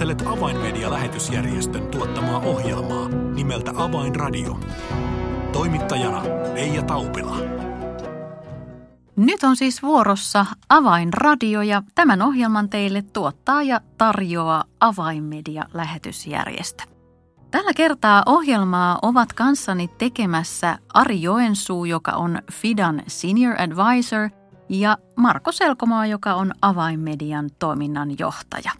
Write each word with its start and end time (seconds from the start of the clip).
Kuuntelet 0.00 0.38
Avainmedia-lähetysjärjestön 0.38 1.86
tuottamaa 1.86 2.38
ohjelmaa 2.38 3.08
nimeltä 3.08 3.72
Avainradio. 3.76 4.60
Toimittajana 5.52 6.22
Leija 6.54 6.82
Taupila. 6.82 7.36
Nyt 9.16 9.42
on 9.42 9.56
siis 9.56 9.82
vuorossa 9.82 10.46
Avainradio 10.68 11.62
ja 11.62 11.82
tämän 11.94 12.22
ohjelman 12.22 12.68
teille 12.68 13.02
tuottaa 13.02 13.62
ja 13.62 13.80
tarjoaa 13.98 14.64
Avainmedia-lähetysjärjestö. 14.80 16.84
Tällä 17.50 17.72
kertaa 17.76 18.22
ohjelmaa 18.26 18.98
ovat 19.02 19.32
kanssani 19.32 19.88
tekemässä 19.88 20.78
Ari 20.94 21.22
Joensuu, 21.22 21.84
joka 21.84 22.12
on 22.12 22.38
Fidan 22.52 23.02
Senior 23.06 23.56
Advisor, 23.62 24.30
ja 24.68 24.98
Marko 25.16 25.52
Selkomaa, 25.52 26.06
joka 26.06 26.34
on 26.34 26.52
Avainmedian 26.62 27.50
toiminnan 27.58 28.08
johtaja. 28.18 28.72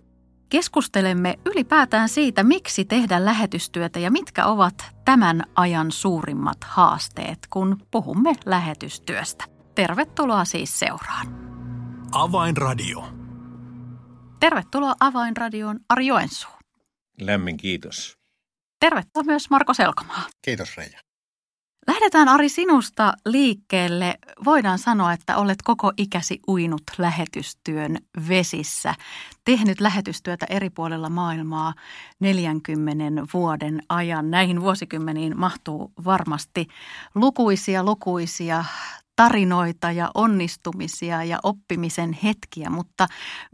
Keskustelemme 0.50 1.38
ylipäätään 1.46 2.08
siitä, 2.08 2.42
miksi 2.42 2.84
tehdä 2.84 3.24
lähetystyötä 3.24 3.98
ja 3.98 4.10
mitkä 4.10 4.46
ovat 4.46 4.74
tämän 5.04 5.42
ajan 5.54 5.92
suurimmat 5.92 6.64
haasteet, 6.64 7.38
kun 7.50 7.80
puhumme 7.90 8.32
lähetystyöstä. 8.46 9.44
Tervetuloa 9.74 10.44
siis 10.44 10.78
seuraan. 10.78 11.26
Avainradio. 12.12 13.08
Tervetuloa 14.40 14.94
Avainradioon 15.00 15.80
Ari 15.88 16.06
Joensuu. 16.06 16.52
Lämmin 17.20 17.56
kiitos. 17.56 18.16
Tervetuloa 18.80 19.24
myös 19.24 19.50
Marko 19.50 19.74
Selkomaa. 19.74 20.22
Kiitos 20.42 20.76
Reija. 20.76 21.00
Lähdetään 21.86 22.28
Ari 22.28 22.48
sinusta 22.48 23.12
liikkeelle. 23.26 24.18
Voidaan 24.44 24.78
sanoa, 24.78 25.12
että 25.12 25.36
olet 25.36 25.62
koko 25.64 25.92
ikäsi 25.96 26.40
uinut 26.48 26.82
lähetystyön 26.98 27.96
vesissä. 28.28 28.94
Tehnyt 29.44 29.80
lähetystyötä 29.80 30.46
eri 30.50 30.70
puolilla 30.70 31.08
maailmaa 31.08 31.74
40 32.20 33.26
vuoden 33.34 33.82
ajan. 33.88 34.30
Näihin 34.30 34.60
vuosikymmeniin 34.60 35.38
mahtuu 35.38 35.92
varmasti 36.04 36.66
lukuisia 37.14 37.84
lukuisia 37.84 38.64
tarinoita 39.16 39.92
ja 39.92 40.10
onnistumisia 40.14 41.24
ja 41.24 41.38
oppimisen 41.42 42.12
hetkiä, 42.12 42.70
mutta 42.70 43.06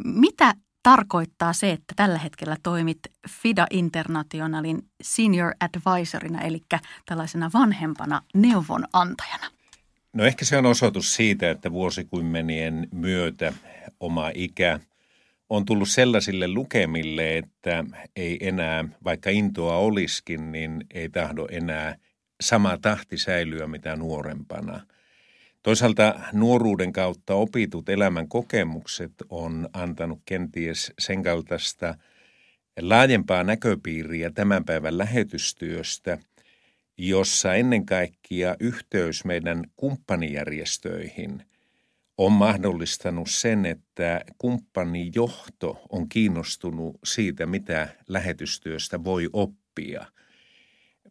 mitä 0.05 0.55
tarkoittaa 0.87 1.53
se, 1.53 1.71
että 1.71 1.95
tällä 1.97 2.19
hetkellä 2.19 2.57
toimit 2.63 2.99
FIDA 3.31 3.67
Internationalin 3.71 4.79
senior 5.03 5.53
advisorina, 5.61 6.41
eli 6.41 6.63
tällaisena 7.07 7.51
vanhempana 7.55 8.23
neuvonantajana? 8.35 9.47
No 10.13 10.25
ehkä 10.25 10.45
se 10.45 10.57
on 10.57 10.67
osoitus 10.67 11.15
siitä, 11.15 11.51
että 11.51 11.73
vuosikymmenien 11.73 12.89
myötä 12.93 13.53
oma 14.01 14.31
ikä 14.35 14.81
on 15.51 15.65
tullut 15.65 15.89
sellaisille 15.89 16.49
lukemille, 16.49 17.39
että 17.39 17.85
ei 18.17 18.49
enää, 18.49 18.85
vaikka 19.05 19.31
intoa 19.31 19.77
olisikin, 19.77 20.53
niin 20.53 20.85
ei 20.95 21.09
tahdo 21.09 21.47
enää 21.51 21.97
sama 22.41 22.79
tahti 22.79 23.19
säilyä 23.19 23.67
mitä 23.67 23.97
nuorempana– 23.97 24.81
Toisaalta 25.67 26.21
nuoruuden 26.33 26.93
kautta 26.93 27.35
opitut 27.35 27.89
elämän 27.89 28.29
kokemukset 28.29 29.13
on 29.31 29.69
antanut 29.73 30.23
kenties 30.25 30.93
sen 30.99 31.23
kaltaista 31.23 31.95
laajempaa 32.81 33.45
näköpiiriä 33.45 34.31
tämän 34.31 34.65
päivän 34.65 34.99
lähetystyöstä, 34.99 36.19
jossa 36.99 37.55
ennen 37.55 37.87
kaikkea 37.87 38.57
yhteys 38.61 39.25
meidän 39.25 39.65
kumppanijärjestöihin 39.77 41.43
on 42.19 42.33
mahdollistanut 42.33 43.31
sen, 43.31 43.67
että 43.67 44.21
kumppanijohto 44.39 45.81
on 45.89 46.09
kiinnostunut 46.09 46.99
siitä, 47.05 47.47
mitä 47.47 47.89
lähetystyöstä 48.09 49.05
voi 49.05 49.29
oppia– 49.33 50.07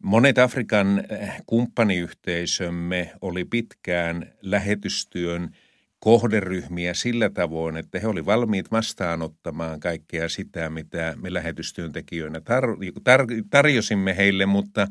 Monet 0.04 0.38
Afrikan 0.38 1.04
eh, 1.10 1.30
kumppaniyhteisömme 1.46 3.12
oli 3.22 3.46
pitkään 3.46 4.34
lähetystyön 4.42 5.56
kohderyhmiä 6.00 6.94
sillä 6.94 7.30
tavoin, 7.30 7.78
että 7.78 8.00
he 8.00 8.08
olivat 8.08 8.26
valmiit 8.26 8.72
vastaanottamaan 8.72 9.80
kaikkea 9.80 10.30
sitä, 10.30 10.70
mitä 10.70 11.14
me 11.22 11.34
lähetystyöntekijöinä 11.34 12.40
tar- 12.40 13.00
tar- 13.00 13.46
tarjosimme 13.50 14.18
heille, 14.18 14.46
mutta 14.46 14.88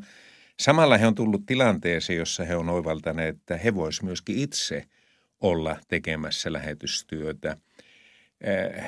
samalla 0.59 0.97
he 0.97 1.07
on 1.07 1.15
tullut 1.15 1.45
tilanteeseen, 1.45 2.19
jossa 2.19 2.43
he 2.43 2.55
on 2.55 2.69
oivaltaneet, 2.69 3.35
että 3.35 3.57
he 3.57 3.75
voisivat 3.75 4.05
myöskin 4.05 4.39
itse 4.39 4.85
olla 5.41 5.77
tekemässä 5.87 6.53
lähetystyötä. 6.53 7.57
Eh, 8.41 8.85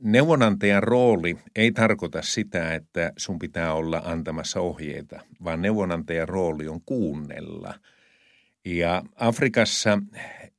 neuvonantajan 0.00 0.82
rooli 0.82 1.38
ei 1.56 1.72
tarkoita 1.72 2.22
sitä, 2.22 2.74
että 2.74 3.12
sun 3.16 3.38
pitää 3.38 3.74
olla 3.74 4.02
antamassa 4.04 4.60
ohjeita, 4.60 5.20
vaan 5.44 5.62
neuvonantajan 5.62 6.28
rooli 6.28 6.68
on 6.68 6.80
kuunnella. 6.86 7.74
Ja 8.64 9.02
Afrikassa 9.16 9.98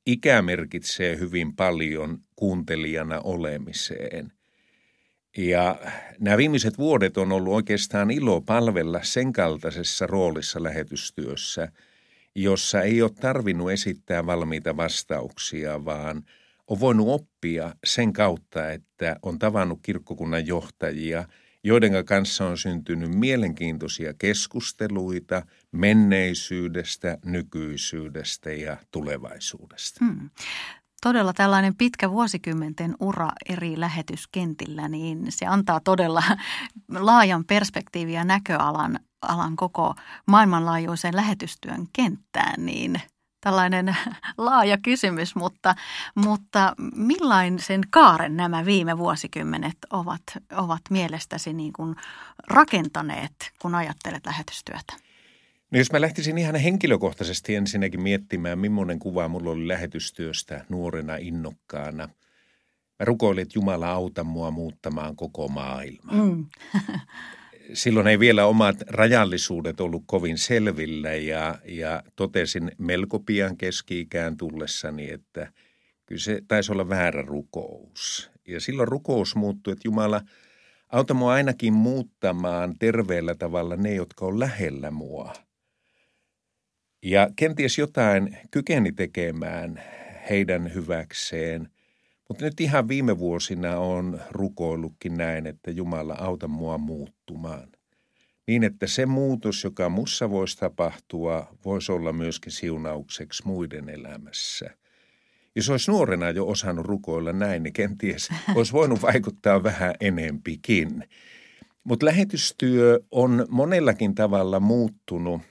ikä 0.06 0.42
merkitsee 0.42 1.18
hyvin 1.18 1.56
paljon 1.56 2.18
kuuntelijana 2.36 3.20
olemiseen. 3.20 4.32
Ja 5.36 5.80
nämä 6.20 6.36
viimeiset 6.36 6.78
vuodet 6.78 7.18
on 7.18 7.32
ollut 7.32 7.54
oikeastaan 7.54 8.10
ilo 8.10 8.40
palvella 8.40 9.00
sen 9.02 9.32
kaltaisessa 9.32 10.06
roolissa 10.06 10.62
lähetystyössä, 10.62 11.72
jossa 12.34 12.82
ei 12.82 13.02
ole 13.02 13.10
tarvinnut 13.20 13.70
esittää 13.70 14.26
valmiita 14.26 14.76
vastauksia, 14.76 15.84
vaan– 15.84 16.22
on 16.68 16.80
voinut 16.80 17.08
oppia 17.08 17.74
sen 17.84 18.12
kautta, 18.12 18.70
että 18.70 19.16
on 19.22 19.38
tavannut 19.38 19.78
kirkkokunnan 19.82 20.46
johtajia, 20.46 21.24
joiden 21.64 22.04
kanssa 22.04 22.46
on 22.46 22.58
syntynyt 22.58 23.14
mielenkiintoisia 23.14 24.14
keskusteluita 24.18 25.42
menneisyydestä, 25.72 27.18
nykyisyydestä 27.24 28.50
ja 28.50 28.76
tulevaisuudesta. 28.90 30.04
Hmm. 30.04 30.30
Todella 31.02 31.32
tällainen 31.32 31.76
pitkä 31.76 32.10
vuosikymmenten 32.10 32.94
ura 33.00 33.28
eri 33.48 33.80
lähetyskentillä, 33.80 34.88
niin 34.88 35.26
se 35.28 35.46
antaa 35.46 35.80
todella 35.80 36.22
laajan 36.98 37.44
perspektiivin 37.44 38.14
ja 38.14 38.24
näköalan 38.24 39.00
alan 39.22 39.56
koko 39.56 39.94
maailmanlaajuisen 40.26 41.16
lähetystyön 41.16 41.86
kenttään, 41.92 42.66
niin– 42.66 43.00
tällainen 43.40 43.96
laaja 44.38 44.78
kysymys, 44.82 45.34
mutta, 45.34 45.74
mutta 46.14 46.74
millaisen 46.94 47.80
kaaren 47.90 48.36
nämä 48.36 48.64
viime 48.64 48.98
vuosikymmenet 48.98 49.76
ovat, 49.90 50.22
ovat 50.52 50.82
mielestäsi 50.90 51.52
niin 51.52 51.72
kuin 51.72 51.96
rakentaneet, 52.50 53.52
kun 53.62 53.74
ajattelet 53.74 54.26
lähetystyötä? 54.26 55.08
No 55.70 55.78
jos 55.78 55.92
mä 55.92 56.00
lähtisin 56.00 56.38
ihan 56.38 56.56
henkilökohtaisesti 56.56 57.54
ensinnäkin 57.54 58.02
miettimään, 58.02 58.58
millainen 58.58 58.98
kuva 58.98 59.28
mulla 59.28 59.50
oli 59.50 59.68
lähetystyöstä 59.68 60.64
nuorena 60.68 61.16
innokkaana. 61.16 62.08
Mä 62.98 63.04
rukoilin, 63.04 63.42
että 63.42 63.58
Jumala 63.58 63.90
auta 63.90 64.24
mua 64.24 64.50
muuttamaan 64.50 65.16
koko 65.16 65.48
maailmaa. 65.48 66.14
Mm. 66.14 66.46
silloin 67.72 68.06
ei 68.06 68.18
vielä 68.18 68.46
omat 68.46 68.76
rajallisuudet 68.88 69.80
ollut 69.80 70.02
kovin 70.06 70.38
selvillä 70.38 71.14
ja, 71.14 71.58
ja 71.64 72.02
totesin 72.16 72.72
melko 72.78 73.20
pian 73.20 73.56
keski-ikään 73.56 74.36
tullessani, 74.36 75.10
että 75.10 75.52
kyllä 76.06 76.20
se 76.20 76.42
taisi 76.48 76.72
olla 76.72 76.88
väärä 76.88 77.22
rukous. 77.22 78.30
Ja 78.48 78.60
silloin 78.60 78.88
rukous 78.88 79.36
muuttui, 79.36 79.72
että 79.72 79.88
Jumala 79.88 80.20
auta 80.88 81.14
mua 81.14 81.32
ainakin 81.32 81.72
muuttamaan 81.72 82.78
terveellä 82.78 83.34
tavalla 83.34 83.76
ne, 83.76 83.94
jotka 83.94 84.26
on 84.26 84.40
lähellä 84.40 84.90
mua. 84.90 85.32
Ja 87.02 87.30
kenties 87.36 87.78
jotain 87.78 88.38
kykeni 88.50 88.92
tekemään 88.92 89.82
heidän 90.30 90.74
hyväkseen– 90.74 91.68
mutta 92.28 92.44
nyt 92.44 92.60
ihan 92.60 92.88
viime 92.88 93.18
vuosina 93.18 93.78
on 93.78 94.20
rukoillutkin 94.30 95.16
näin, 95.16 95.46
että 95.46 95.70
Jumala 95.70 96.14
auta 96.14 96.48
mua 96.48 96.78
muuttumaan. 96.78 97.68
Niin, 98.46 98.64
että 98.64 98.86
se 98.86 99.06
muutos, 99.06 99.64
joka 99.64 99.88
mussa 99.88 100.30
voisi 100.30 100.56
tapahtua, 100.58 101.56
voisi 101.64 101.92
olla 101.92 102.12
myöskin 102.12 102.52
siunaukseksi 102.52 103.42
muiden 103.46 103.88
elämässä. 103.88 104.70
Jos 105.56 105.70
olisi 105.70 105.90
nuorena 105.90 106.30
jo 106.30 106.46
osannut 106.46 106.86
rukoilla 106.86 107.32
näin, 107.32 107.62
niin 107.62 107.72
kenties 107.72 108.28
olisi 108.54 108.72
voinut 108.72 109.02
vaikuttaa 109.02 109.62
vähän 109.62 109.94
enempikin. 110.00 111.04
Mutta 111.84 112.06
lähetystyö 112.06 113.00
on 113.10 113.46
monellakin 113.48 114.14
tavalla 114.14 114.60
muuttunut, 114.60 115.42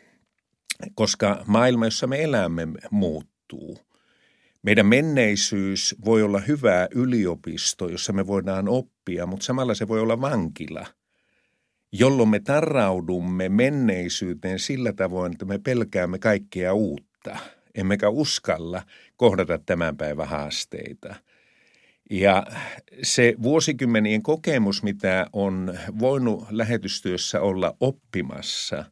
koska 0.96 1.44
maailma, 1.48 1.86
jossa 1.86 2.08
me 2.08 2.24
elämme, 2.24 2.68
muuttuu– 2.92 3.78
meidän 4.68 4.86
menneisyys 4.86 5.96
voi 6.06 6.24
olla 6.24 6.40
hyvä 6.40 6.88
yliopisto, 6.92 7.90
jossa 7.90 8.14
me 8.14 8.28
voidaan 8.28 8.70
oppia, 8.70 9.26
mutta 9.26 9.46
samalla 9.46 9.74
se 9.74 9.88
voi 9.88 10.00
olla 10.00 10.22
vankila, 10.22 10.86
jolloin 11.92 12.30
me 12.30 12.40
tarraudumme 12.40 13.50
menneisyyteen 13.50 14.60
sillä 14.60 14.94
tavoin, 14.94 15.32
että 15.32 15.46
me 15.46 15.60
pelkäämme 15.60 16.20
kaikkea 16.20 16.74
uutta, 16.74 17.38
emmekä 17.76 18.10
uskalla 18.10 18.84
kohdata 19.16 19.60
tämän 19.66 19.98
päivän 19.98 20.28
haasteita. 20.28 21.16
Ja 22.10 22.46
se 23.04 23.36
vuosikymmenien 23.44 24.24
kokemus, 24.24 24.84
mitä 24.84 25.28
on 25.34 25.78
voinut 26.00 26.52
lähetystyössä 26.52 27.42
olla 27.42 27.76
oppimassa, 27.80 28.86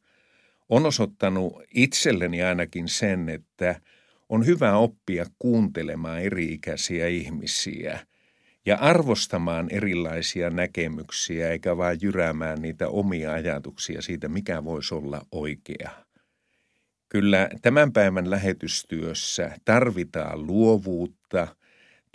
on 0.70 0.86
osoittanut 0.86 1.54
itselleni 1.74 2.44
ainakin 2.44 2.88
sen, 2.88 3.30
että 3.30 3.82
on 4.30 4.46
hyvä 4.46 4.78
oppia 4.78 5.26
kuuntelemaan 5.40 6.22
eri-ikäisiä 6.22 7.08
ihmisiä 7.08 8.00
ja 8.66 8.78
arvostamaan 8.78 9.68
erilaisia 9.72 10.50
näkemyksiä, 10.50 11.52
eikä 11.52 11.78
vain 11.78 12.00
jyräämään 12.02 12.62
niitä 12.62 12.88
omia 12.88 13.34
ajatuksia 13.34 14.02
siitä, 14.02 14.28
mikä 14.28 14.64
voisi 14.64 14.96
olla 14.96 15.22
oikea. 15.32 15.92
Kyllä 17.10 17.50
tämän 17.62 17.94
päivän 17.94 18.30
lähetystyössä 18.30 19.52
tarvitaan 19.66 20.48
luovuutta– 20.48 21.48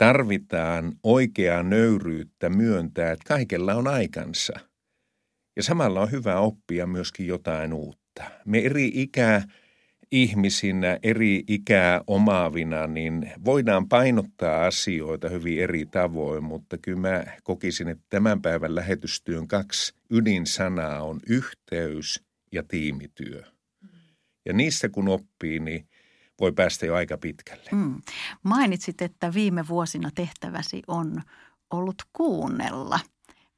tarvitaan 0.00 0.92
oikeaa 1.02 1.62
nöyryyttä 1.62 2.48
myöntää, 2.50 3.12
että 3.12 3.24
kaikella 3.28 3.74
on 3.74 3.88
aikansa. 3.88 4.52
Ja 5.56 5.62
samalla 5.62 6.00
on 6.00 6.10
hyvä 6.10 6.38
oppia 6.38 6.86
myöskin 6.86 7.26
jotain 7.26 7.72
uutta. 7.72 8.24
Me 8.44 8.58
eri 8.58 8.90
ikää 8.94 9.42
ihmisinä, 10.12 10.98
eri 11.02 11.44
ikää 11.46 12.00
omaavina, 12.06 12.86
niin 12.86 13.32
voidaan 13.44 13.88
painottaa 13.88 14.66
asioita 14.66 15.28
hyvin 15.28 15.62
eri 15.62 15.86
tavoin, 15.86 16.44
mutta 16.44 16.78
kyllä 16.78 17.00
mä 17.00 17.24
kokisin, 17.42 17.88
että 17.88 18.04
tämän 18.10 18.42
päivän 18.42 18.74
lähetystyön 18.74 19.48
kaksi 19.48 19.94
ydinsanaa 20.10 21.02
on 21.02 21.20
yhteys 21.28 22.24
ja 22.52 22.62
tiimityö. 22.62 23.42
Ja 24.46 24.52
niistä 24.52 24.88
kun 24.88 25.08
oppii, 25.08 25.58
niin 25.58 25.88
voi 26.40 26.52
päästä 26.52 26.86
jo 26.86 26.94
aika 26.94 27.18
pitkälle. 27.18 27.70
Mm. 27.72 28.02
Mainitsit, 28.42 29.02
että 29.02 29.34
viime 29.34 29.68
vuosina 29.68 30.10
tehtäväsi 30.14 30.82
on 30.86 31.22
ollut 31.70 32.02
kuunnella. 32.12 33.00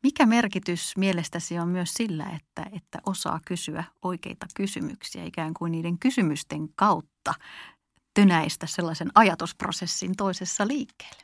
Mikä 0.03 0.27
merkitys 0.27 0.97
mielestäsi 0.97 1.59
on 1.59 1.69
myös 1.69 1.95
sillä, 1.95 2.27
että, 2.37 2.71
että 2.77 2.99
osaa 3.07 3.41
kysyä 3.45 3.85
oikeita 4.03 4.47
kysymyksiä 4.57 5.25
ikään 5.25 5.55
kuin 5.55 5.73
niiden 5.73 5.99
kysymysten 5.99 6.69
kautta 6.75 7.35
tönäistä 8.15 8.67
sellaisen 8.67 9.09
ajatusprosessin 9.15 10.17
toisessa 10.17 10.69
liikkeelle? 10.69 11.23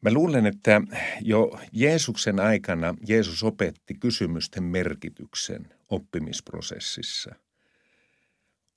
Mä 0.00 0.12
luulen, 0.12 0.46
että 0.46 0.80
jo 1.20 1.60
Jeesuksen 1.72 2.40
aikana 2.40 2.94
Jeesus 3.08 3.42
opetti 3.42 3.94
kysymysten 3.94 4.62
merkityksen 4.62 5.74
oppimisprosessissa– 5.90 7.34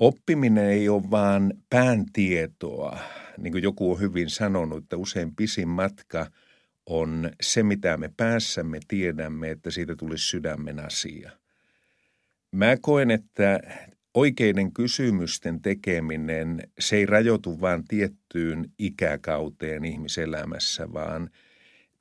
Oppiminen 0.01 0.65
ei 0.65 0.89
ole 0.89 1.11
vaan 1.11 1.53
pääntietoa. 1.69 2.99
Niin 3.37 3.51
kuin 3.51 3.63
joku 3.63 3.91
on 3.91 3.99
hyvin 3.99 4.29
sanonut, 4.29 4.83
että 4.83 4.97
usein 4.97 5.35
pisin 5.35 5.67
matka 5.67 6.25
on 6.91 7.31
se, 7.41 7.63
mitä 7.63 7.97
me 7.97 8.11
päässämme 8.17 8.79
tiedämme, 8.87 9.51
että 9.51 9.71
siitä 9.71 9.95
tulisi 9.95 10.27
sydämen 10.27 10.79
asia. 10.79 11.31
Mä 12.51 12.77
koen, 12.81 13.11
että 13.11 13.59
oikeiden 14.13 14.73
kysymysten 14.73 15.61
tekeminen, 15.61 16.63
se 16.79 16.95
ei 16.95 17.05
rajoitu 17.05 17.61
vain 17.61 17.83
tiettyyn 17.87 18.71
ikäkauteen 18.79 19.85
ihmiselämässä, 19.85 20.93
vaan 20.93 21.29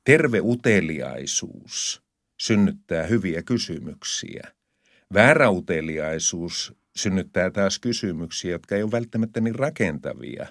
terve 0.05 0.41
uteliaisuus 0.41 2.03
synnyttää 2.41 3.07
hyviä 3.07 3.43
kysymyksiä. 3.43 4.49
Väärä 5.15 5.51
uteliaisuus 5.51 6.75
synnyttää 6.97 7.51
taas 7.51 7.79
kysymyksiä, 7.79 8.51
jotka 8.51 8.77
ei 8.77 8.83
ole 8.83 8.91
välttämättä 8.91 9.41
niin 9.41 9.55
rakentavia. 9.55 10.47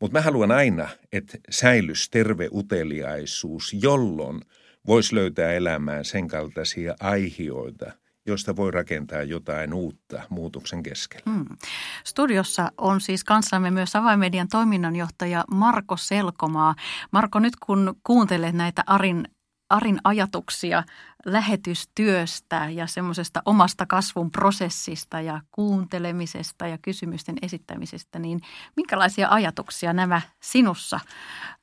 Mutta 0.00 0.18
mä 0.18 0.22
haluan 0.22 0.50
aina, 0.50 0.88
että 1.12 1.38
säilys 1.50 2.10
terve 2.10 2.48
uteliaisuus, 2.52 3.76
jolloin 3.82 4.40
voisi 4.86 5.14
löytää 5.14 5.52
elämään 5.52 6.04
sen 6.04 6.28
kaltaisia 6.28 6.94
aihioita, 7.00 7.92
joista 8.26 8.56
voi 8.56 8.70
rakentaa 8.70 9.22
jotain 9.22 9.74
uutta 9.74 10.22
muutoksen 10.28 10.82
keskellä. 10.82 11.32
Hmm. 11.32 11.56
Studiossa 12.04 12.72
on 12.78 13.00
siis 13.00 13.24
kanssamme 13.24 13.70
myös 13.70 13.96
avaimedian 13.96 14.48
toiminnanjohtaja 14.48 15.44
Marko 15.50 15.96
Selkomaa. 15.96 16.74
Marko, 17.10 17.38
nyt 17.38 17.56
kun 17.66 17.94
kuuntelet 18.04 18.54
näitä 18.54 18.82
Arin 18.86 19.28
Arin 19.70 19.98
ajatuksia 20.04 20.84
lähetystyöstä 21.24 22.68
ja 22.70 22.86
semmoisesta 22.86 23.42
omasta 23.44 23.86
kasvun 23.86 24.30
prosessista 24.30 25.20
ja 25.20 25.40
kuuntelemisesta 25.50 26.66
ja 26.66 26.78
kysymysten 26.78 27.36
esittämisestä, 27.42 28.18
niin 28.18 28.40
minkälaisia 28.76 29.28
ajatuksia 29.28 29.92
nämä 29.92 30.20
sinussa 30.42 31.00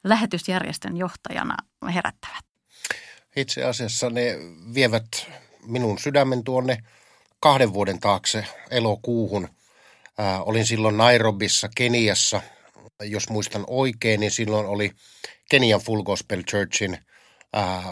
lähetysjärjestön 0.03 0.97
johtajana 0.97 1.55
herättävät? 1.93 2.45
Itse 3.35 3.63
asiassa 3.63 4.09
ne 4.09 4.37
vievät 4.73 5.07
minun 5.65 5.99
sydämen 5.99 6.43
tuonne 6.43 6.77
kahden 7.39 7.73
vuoden 7.73 7.99
taakse 7.99 8.47
elokuuhun. 8.69 9.49
Äh, 10.19 10.41
olin 10.41 10.65
silloin 10.65 10.97
Nairobissa, 10.97 11.69
Keniassa. 11.75 12.41
Jos 13.01 13.29
muistan 13.29 13.63
oikein, 13.67 14.19
niin 14.19 14.31
silloin 14.31 14.65
oli 14.65 14.91
Kenian 15.49 15.81
Full 15.81 16.03
Gospel 16.03 16.43
Churchin– 16.43 16.97
äh, 17.57 17.85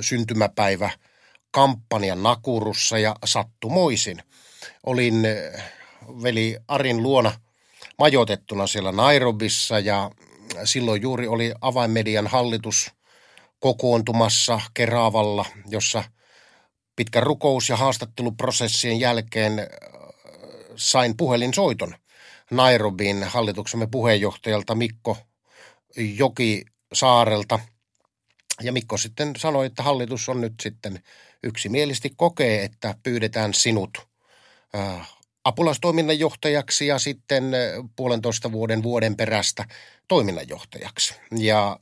syntymäpäivä 0.00 0.90
kampanjan 1.50 2.22
Nakurussa 2.22 2.98
ja 2.98 3.16
sattumoisin. 3.24 4.22
Olin 4.86 5.22
äh, 5.26 5.64
veli 6.22 6.56
Arin 6.68 7.02
luona 7.02 7.32
majoitettuna 7.98 8.66
siellä 8.66 8.92
Nairobissa 8.92 9.78
ja 9.78 10.10
silloin 10.64 11.02
juuri 11.02 11.28
oli 11.28 11.52
avainmedian 11.60 12.26
hallitus 12.26 12.90
kokoontumassa 13.60 14.60
Keravalla, 14.74 15.44
jossa 15.66 16.04
pitkän 16.96 17.22
rukous- 17.22 17.68
ja 17.68 17.76
haastatteluprosessien 17.76 19.00
jälkeen 19.00 19.58
äh, 19.58 19.66
sain 20.76 21.16
puhelinsoiton 21.16 21.94
Nairobin 22.50 23.24
hallituksemme 23.24 23.86
puheenjohtajalta 23.86 24.74
Mikko 24.74 25.16
Joki 25.96 26.64
Saarelta– 26.92 27.58
ja 28.62 28.72
Mikko 28.72 28.96
sitten 28.96 29.32
sanoi, 29.36 29.66
että 29.66 29.82
hallitus 29.82 30.28
on 30.28 30.40
nyt 30.40 30.54
sitten 30.62 31.02
yksimielisesti 31.42 32.10
kokee, 32.16 32.64
että 32.64 32.94
pyydetään 33.02 33.54
sinut 33.54 34.08
apulaistoiminnanjohtajaksi 35.44 36.86
ja 36.86 36.98
sitten 36.98 37.44
puolentoista 37.96 38.52
vuoden 38.52 38.82
vuoden 38.82 39.16
perästä 39.16 39.64
toiminnanjohtajaksi. 40.08 41.14
Ja 41.38 41.80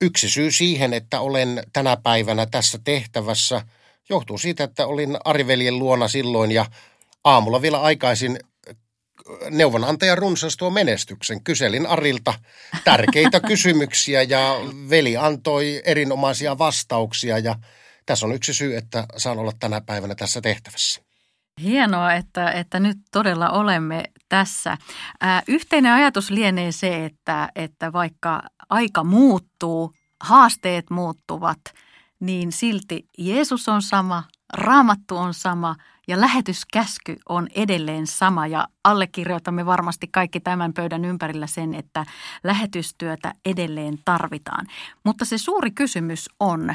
yksi 0.00 0.30
syy 0.30 0.50
siihen, 0.50 0.92
että 0.92 1.20
olen 1.20 1.62
tänä 1.72 1.96
päivänä 1.96 2.46
tässä 2.46 2.78
tehtävässä, 2.84 3.62
johtuu 4.08 4.38
siitä, 4.38 4.64
että 4.64 4.86
olin 4.86 5.16
Ariveljen 5.24 5.78
luona 5.78 6.08
silloin 6.08 6.52
ja 6.52 6.66
aamulla 7.24 7.62
vielä 7.62 7.80
aikaisin 7.80 8.38
neuvonantaja 9.50 10.14
runsas 10.14 10.56
tuo 10.56 10.70
menestyksen. 10.70 11.44
Kyselin 11.44 11.86
Arilta 11.86 12.34
tärkeitä 12.84 13.40
kysymyksiä 13.50 14.22
ja 14.22 14.54
veli 14.90 15.16
antoi 15.16 15.82
erinomaisia 15.84 16.58
vastauksia 16.58 17.38
ja 17.38 17.54
tässä 18.06 18.26
on 18.26 18.32
yksi 18.32 18.54
syy, 18.54 18.76
että 18.76 19.06
saan 19.16 19.38
olla 19.38 19.52
tänä 19.60 19.80
päivänä 19.80 20.14
tässä 20.14 20.40
tehtävässä. 20.40 21.02
Hienoa, 21.62 22.14
että, 22.14 22.50
että 22.50 22.80
nyt 22.80 22.98
todella 23.12 23.50
olemme 23.50 24.04
tässä. 24.28 24.78
Ää, 25.20 25.42
yhteinen 25.48 25.92
ajatus 25.92 26.30
lienee 26.30 26.72
se, 26.72 27.04
että, 27.04 27.48
että 27.54 27.92
vaikka 27.92 28.42
aika 28.70 29.04
muuttuu, 29.04 29.92
haasteet 30.20 30.90
muuttuvat, 30.90 31.60
niin 32.20 32.52
silti 32.52 33.08
Jeesus 33.18 33.68
on 33.68 33.82
sama, 33.82 34.24
raamattu 34.54 35.16
on 35.16 35.34
sama– 35.34 35.76
ja 36.08 36.20
lähetyskäsky 36.20 37.16
on 37.28 37.48
edelleen 37.54 38.06
sama 38.06 38.46
ja 38.46 38.68
allekirjoitamme 38.84 39.66
varmasti 39.66 40.08
kaikki 40.12 40.40
tämän 40.40 40.72
pöydän 40.72 41.04
ympärillä 41.04 41.46
sen, 41.46 41.74
että 41.74 42.06
lähetystyötä 42.44 43.34
edelleen 43.44 43.98
tarvitaan. 44.04 44.66
Mutta 45.04 45.24
se 45.24 45.38
suuri 45.38 45.70
kysymys 45.70 46.30
on, 46.40 46.74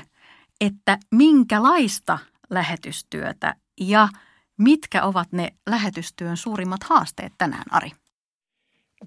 että 0.61 0.97
minkälaista 1.11 2.19
lähetystyötä 2.49 3.55
ja 3.81 4.09
mitkä 4.57 5.03
ovat 5.03 5.31
ne 5.31 5.53
lähetystyön 5.69 6.37
suurimmat 6.37 6.83
haasteet 6.83 7.33
tänään, 7.37 7.65
Ari? 7.69 7.91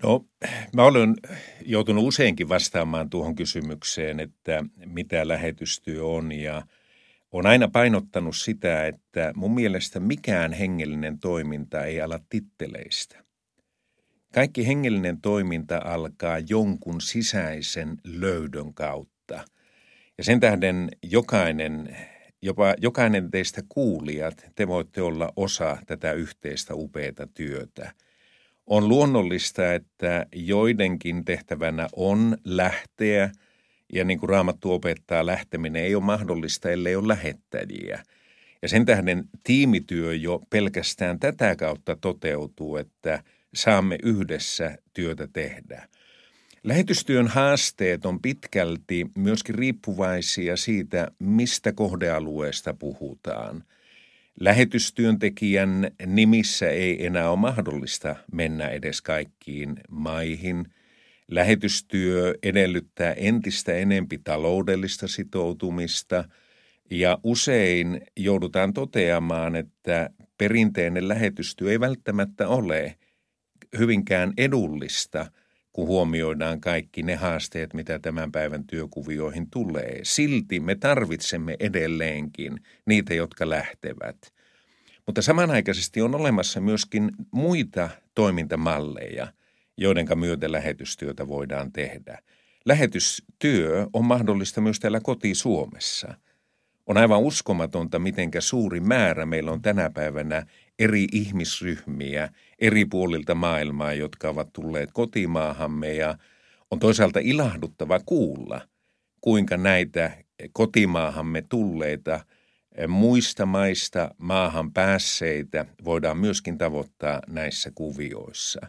No, 0.02 0.24
mä 0.76 0.82
olen 0.84 1.16
joutunut 1.66 2.04
useinkin 2.04 2.48
vastaamaan 2.48 3.10
tuohon 3.10 3.34
kysymykseen, 3.34 4.20
että 4.20 4.64
mitä 4.86 5.28
lähetystyö 5.28 6.04
on 6.04 6.32
ja– 6.32 6.62
on 7.32 7.46
aina 7.46 7.68
painottanut 7.68 8.36
sitä, 8.36 8.86
että 8.86 9.32
mun 9.36 9.54
mielestä 9.54 10.00
mikään 10.00 10.52
hengellinen 10.52 11.18
toiminta 11.18 11.84
ei 11.84 12.00
ala 12.00 12.20
titteleistä. 12.28 13.24
Kaikki 14.34 14.66
hengellinen 14.66 15.20
toiminta 15.20 15.80
alkaa 15.84 16.38
jonkun 16.38 17.00
sisäisen 17.00 17.96
löydön 18.04 18.74
kautta. 18.74 19.44
Ja 20.18 20.24
sen 20.24 20.40
tähden 20.40 20.88
jokainen, 21.02 21.96
jopa 22.42 22.74
jokainen 22.78 23.30
teistä 23.30 23.62
kuulijat, 23.68 24.46
te 24.54 24.68
voitte 24.68 25.02
olla 25.02 25.32
osa 25.36 25.76
tätä 25.86 26.12
yhteistä 26.12 26.74
upeata 26.74 27.26
työtä. 27.26 27.92
On 28.66 28.88
luonnollista, 28.88 29.74
että 29.74 30.26
joidenkin 30.34 31.24
tehtävänä 31.24 31.88
on 31.96 32.36
lähteä– 32.44 33.30
Ja 33.92 34.04
niin 34.04 34.18
kuin 34.18 34.30
Raamattu 34.30 34.72
opettaa, 34.72 35.26
lähteminen 35.26 35.84
ei 35.84 35.94
ole 35.94 36.04
mahdollista, 36.04 36.70
ellei 36.70 36.96
ole 36.96 37.08
lähettäjiä. 37.08 38.02
Ja 38.62 38.68
sen 38.68 38.84
tähden 38.84 39.24
tiimityö 39.44 40.14
jo 40.14 40.42
pelkästään 40.50 41.18
tätä 41.18 41.56
kautta 41.56 41.96
toteutuu, 41.96 42.76
että 42.76 43.22
saamme 43.54 43.98
yhdessä 44.02 44.78
työtä 44.94 45.28
tehdä. 45.32 45.88
Lähetystyön 46.64 47.26
haasteet 47.26 48.06
on 48.06 48.22
pitkälti 48.22 49.06
myöskin 49.16 49.54
riippuvaisia 49.54 50.56
siitä, 50.56 51.08
mistä 51.18 51.72
kohdealueesta 51.72 52.74
puhutaan. 52.74 53.64
Lähetystyöntekijän 54.40 55.90
nimissä 56.06 56.68
ei 56.68 57.06
enää 57.06 57.30
ole 57.30 57.38
mahdollista 57.38 58.16
mennä 58.32 58.68
edes 58.68 59.02
kaikkiin 59.02 59.80
maihin. 59.90 60.66
Lähetystyö 61.34 62.34
edellyttää 62.42 63.12
entistä 63.12 63.74
enempi 63.74 64.18
taloudellista 64.18 65.08
sitoutumista 65.08 66.24
ja 66.90 67.18
usein 67.24 68.00
joudutaan 68.16 68.72
toteamaan, 68.72 69.56
että 69.56 70.10
perinteinen 70.38 71.08
lähetystyö 71.08 71.70
ei 71.70 71.80
välttämättä 71.80 72.48
ole 72.48 72.96
hyvinkään 73.78 74.32
edullista– 74.36 75.26
kun 75.72 75.86
huomioidaan 75.86 76.60
kaikki 76.60 77.02
ne 77.02 77.14
haasteet, 77.14 77.74
mitä 77.74 77.98
tämän 77.98 78.32
päivän 78.32 78.66
työkuvioihin 78.66 79.50
tulee. 79.50 80.00
Silti 80.02 80.60
me 80.60 80.74
tarvitsemme 80.74 81.56
edelleenkin 81.60 82.60
niitä, 82.86 83.14
jotka 83.14 83.48
lähtevät. 83.50 84.16
Mutta 85.06 85.22
samanaikaisesti 85.22 86.02
on 86.02 86.14
olemassa 86.14 86.60
myöskin 86.60 87.10
muita 87.30 87.88
toimintamalleja, 88.14 89.32
joiden 89.76 90.06
myötä 90.14 90.52
lähetystyötä 90.52 91.28
voidaan 91.28 91.72
tehdä. 91.72 92.18
Lähetystyö 92.64 93.86
on 93.92 94.04
mahdollista 94.04 94.60
myös 94.60 94.80
täällä 94.80 95.00
koti-Suomessa. 95.00 96.14
On 96.86 96.96
aivan 96.96 97.20
uskomatonta, 97.20 97.98
mitenkä 97.98 98.40
suuri 98.40 98.80
määrä 98.80 99.26
meillä 99.26 99.52
on 99.52 99.62
tänä 99.62 99.90
päivänä 99.90 100.46
eri 100.78 101.06
ihmisryhmiä 101.12 102.28
eri 102.58 102.84
puolilta 102.84 103.34
maailmaa, 103.34 103.92
jotka 103.92 104.28
ovat 104.28 104.52
tulleet 104.52 104.90
kotimaahamme 104.92 105.94
ja 105.94 106.18
on 106.70 106.78
toisaalta 106.78 107.20
ilahduttava 107.22 108.00
kuulla, 108.00 108.60
kuinka 109.20 109.56
näitä 109.56 110.10
kotimaahamme 110.52 111.42
tulleita 111.48 112.20
muista 112.88 113.46
maista 113.46 114.14
maahan 114.18 114.72
päässeitä 114.72 115.66
voidaan 115.84 116.18
myöskin 116.18 116.58
tavoittaa 116.58 117.20
näissä 117.28 117.70
kuvioissa. 117.74 118.60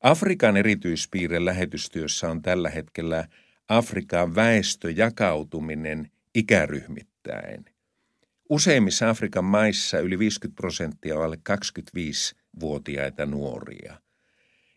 Afrikan 0.00 0.56
erityispiirre 0.56 1.44
lähetystyössä 1.44 2.30
on 2.30 2.42
tällä 2.42 2.70
hetkellä 2.70 3.28
Afrikan 3.68 4.34
väestöjakautuminen 4.34 6.10
ikäryhmittäin– 6.34 7.64
Useimmissa 8.48 9.10
Afrikan 9.10 9.44
maissa 9.44 9.98
yli 9.98 10.18
50 10.18 10.56
prosenttia 10.56 11.18
on 11.18 11.24
alle 11.24 11.38
25-vuotiaita 11.50 13.26
nuoria. 13.26 14.00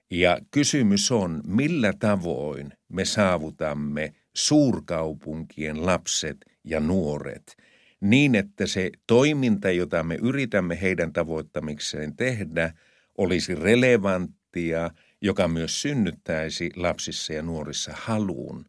Ja 0.10 0.38
kysymys 0.52 1.12
on, 1.12 1.42
millä 1.48 1.94
tavoin 2.00 2.74
me 2.90 3.06
saavutamme 3.06 4.14
suurkaupunkien 4.34 5.86
lapset 5.86 6.38
ja 6.64 6.80
nuoret 6.80 7.58
niin, 8.02 8.36
että 8.36 8.66
se 8.66 8.92
toiminta, 9.08 9.72
jota 9.72 10.04
me 10.04 10.16
yritämme 10.16 10.82
heidän 10.82 11.14
tavoittamikseen 11.14 12.16
tehdä, 12.16 12.74
olisi 13.18 13.56
relevanttia, 13.56 14.92
joka 15.22 15.48
myös 15.48 15.82
synnyttäisi 15.82 16.72
lapsissa 16.76 17.34
ja 17.34 17.42
nuorissa 17.42 17.92
haluun 17.96 18.66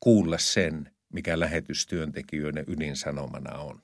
kuulla 0.00 0.38
sen, 0.38 0.90
mikä 1.12 1.40
lähetystyöntekijöiden 1.40 2.64
ydinsanomana 2.68 3.58
on. 3.58 3.82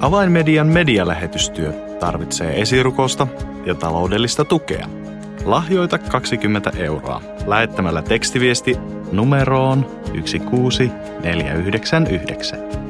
Avainmedian 0.00 0.66
medialähetystyö 0.66 1.72
tarvitsee 2.00 2.60
esirukosta 2.60 3.26
ja 3.66 3.74
taloudellista 3.74 4.44
tukea. 4.44 4.88
Lahjoita 5.44 5.98
20 5.98 6.72
euroa 6.76 7.22
lähettämällä 7.46 8.02
tekstiviesti 8.02 8.76
numeroon 9.12 10.02
16499. 10.24 12.89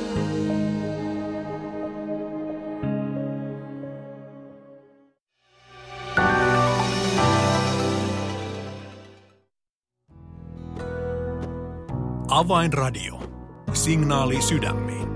Avainradio. 12.41 13.19
Signaali 13.73 14.41
sydämiin. 14.41 15.07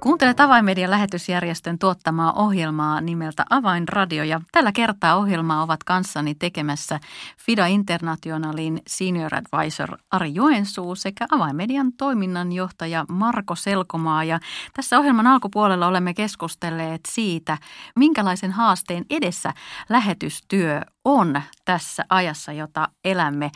Kuuntelet 0.00 0.40
Avainmedian 0.40 0.90
lähetysjärjestön 0.90 1.78
tuottamaa 1.78 2.32
ohjelmaa 2.32 3.00
nimeltä 3.00 3.44
Avainradio 3.50 4.24
ja 4.24 4.40
tällä 4.52 4.72
kertaa 4.72 5.16
ohjelmaa 5.16 5.62
ovat 5.62 5.84
kanssani 5.84 6.34
tekemässä 6.34 7.00
FIDA 7.38 7.66
Internationalin 7.66 8.82
senior 8.86 9.30
advisor 9.34 9.98
Ari 10.10 10.34
Joensuu 10.34 10.94
sekä 10.94 11.26
Avainmedian 11.30 11.92
toiminnanjohtaja 11.92 13.04
Marko 13.08 13.54
Selkomaa. 13.54 14.24
Ja 14.24 14.40
tässä 14.74 14.98
ohjelman 14.98 15.26
alkupuolella 15.26 15.86
olemme 15.86 16.14
keskustelleet 16.14 17.00
siitä, 17.08 17.58
minkälaisen 17.96 18.52
haasteen 18.52 19.04
edessä 19.10 19.52
lähetystyö 19.88 20.80
on 21.04 21.42
tässä 21.64 22.04
ajassa, 22.08 22.52
jota 22.52 22.88
elämme. 23.04 23.50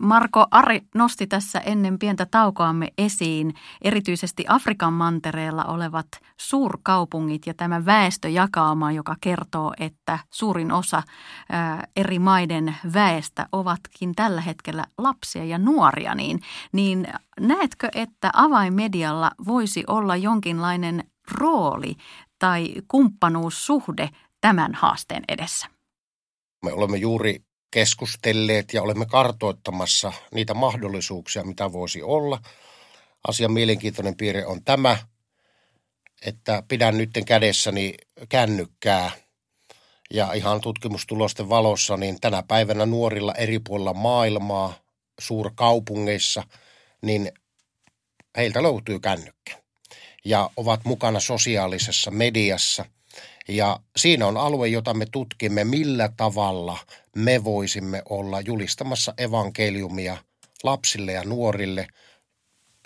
Marko 0.00 0.46
Ari 0.50 0.80
nosti 0.94 1.26
tässä 1.26 1.58
ennen 1.58 1.98
pientä 1.98 2.26
taukoamme 2.26 2.88
esiin 2.98 3.54
erityisesti 3.82 4.44
Afrikan 4.48 4.92
mantereella 4.92 5.64
olevat 5.64 6.06
suurkaupungit 6.36 7.46
ja 7.46 7.54
tämä 7.54 7.84
väestöjakauma, 7.84 8.92
joka 8.92 9.16
kertoo, 9.20 9.72
että 9.78 10.18
suurin 10.30 10.72
osa 10.72 11.02
eri 11.96 12.18
maiden 12.18 12.76
väestä 12.94 13.46
ovatkin 13.52 14.14
tällä 14.14 14.40
hetkellä 14.40 14.84
lapsia 14.98 15.44
ja 15.44 15.58
nuoria, 15.58 16.14
niin, 16.14 16.40
niin 16.72 17.06
näetkö, 17.40 17.88
että 17.94 18.30
avainmedialla 18.32 19.30
voisi 19.46 19.84
olla 19.86 20.16
jonkinlainen 20.16 21.04
rooli 21.30 21.96
tai 22.38 22.74
kumppanuussuhde 22.88 24.10
tämän 24.40 24.74
haasteen 24.74 25.24
edessä? 25.28 25.73
Me 26.64 26.72
olemme 26.72 26.96
juuri 26.96 27.44
keskustelleet 27.70 28.72
ja 28.72 28.82
olemme 28.82 29.06
kartoittamassa 29.06 30.12
niitä 30.34 30.54
mahdollisuuksia, 30.54 31.44
mitä 31.44 31.72
voisi 31.72 32.02
olla. 32.02 32.40
Asian 33.28 33.52
mielenkiintoinen 33.52 34.16
piirre 34.16 34.46
on 34.46 34.64
tämä, 34.64 34.96
että 36.26 36.62
pidän 36.68 36.98
nytten 36.98 37.24
kädessäni 37.24 37.94
kännykkää. 38.28 39.10
Ja 40.10 40.32
ihan 40.32 40.60
tutkimustulosten 40.60 41.48
valossa, 41.48 41.96
niin 41.96 42.20
tänä 42.20 42.42
päivänä 42.48 42.86
nuorilla 42.86 43.34
eri 43.34 43.58
puolilla 43.58 43.94
maailmaa, 43.94 44.74
suurkaupungeissa, 45.20 46.42
niin 47.02 47.32
heiltä 48.36 48.62
löytyy 48.62 49.00
kännykkä. 49.00 49.62
Ja 50.24 50.50
ovat 50.56 50.84
mukana 50.84 51.20
sosiaalisessa 51.20 52.10
mediassa– 52.10 52.84
ja 53.48 53.80
siinä 53.96 54.26
on 54.26 54.36
alue, 54.36 54.68
jota 54.68 54.94
me 54.94 55.06
tutkimme, 55.12 55.64
millä 55.64 56.08
tavalla 56.16 56.78
me 57.16 57.44
voisimme 57.44 58.02
olla 58.08 58.40
julistamassa 58.40 59.14
evankeliumia 59.18 60.16
lapsille 60.62 61.12
ja 61.12 61.24
nuorille 61.24 61.86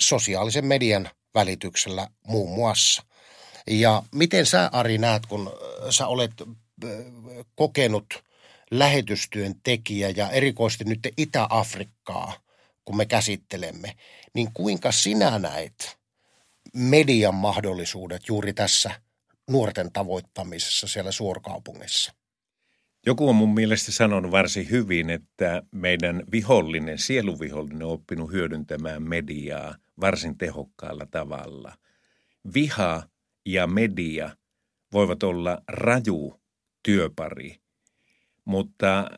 sosiaalisen 0.00 0.66
median 0.66 1.10
välityksellä 1.34 2.08
muun 2.26 2.54
muassa. 2.54 3.02
Ja 3.70 4.02
miten 4.14 4.46
sä 4.46 4.70
Ari 4.72 4.98
näet, 4.98 5.26
kun 5.26 5.52
sä 5.90 6.06
olet 6.06 6.32
kokenut 7.54 8.24
lähetystyön 8.70 9.54
tekijä 9.62 10.12
ja 10.16 10.30
erikoisesti 10.30 10.84
nyt 10.84 11.08
Itä-Afrikkaa, 11.16 12.32
kun 12.84 12.96
me 12.96 13.06
käsittelemme, 13.06 13.96
niin 14.34 14.50
kuinka 14.54 14.92
sinä 14.92 15.38
näet 15.38 15.98
median 16.74 17.34
mahdollisuudet 17.34 18.28
juuri 18.28 18.52
tässä– 18.52 18.90
nuorten 19.48 19.92
tavoittamisessa 19.92 20.88
siellä 20.88 21.12
suurkaupungissa. 21.12 22.12
Joku 23.06 23.28
on 23.28 23.34
mun 23.34 23.54
mielestä 23.54 23.92
sanonut 23.92 24.30
varsin 24.30 24.70
hyvin, 24.70 25.10
että 25.10 25.62
meidän 25.72 26.22
vihollinen, 26.32 26.98
sieluvihollinen 26.98 27.82
on 27.82 27.92
oppinut 27.92 28.32
hyödyntämään 28.32 29.02
mediaa 29.02 29.74
varsin 30.00 30.38
tehokkaalla 30.38 31.06
tavalla. 31.10 31.74
viha 32.54 33.02
ja 33.46 33.66
media 33.66 34.36
voivat 34.92 35.22
olla 35.22 35.62
raju 35.68 36.40
työpari, 36.82 37.60
mutta 38.44 39.10